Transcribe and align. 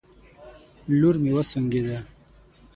لور 0.99 1.15
مې 1.23 1.31
وسونګېده 1.35 1.97